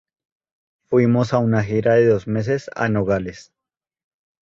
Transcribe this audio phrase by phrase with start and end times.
[0.89, 3.53] Fuimos a una gira de dos meses a Nogales.